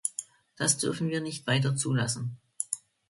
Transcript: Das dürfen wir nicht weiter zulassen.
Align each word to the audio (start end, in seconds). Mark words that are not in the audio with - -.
Das 0.57 0.77
dürfen 0.79 1.09
wir 1.09 1.21
nicht 1.21 1.45
weiter 1.45 1.75
zulassen. 1.75 2.37